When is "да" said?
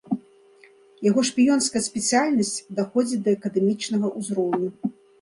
3.31-3.39